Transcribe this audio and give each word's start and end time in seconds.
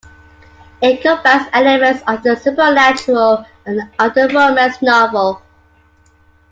It 0.81 1.03
combines 1.03 1.47
elements 1.53 2.01
of 2.07 2.23
the 2.23 2.35
supernatural 2.35 3.45
and 3.67 3.81
of 3.99 4.15
the 4.15 4.29
romance 4.33 4.81
novel. 4.81 5.43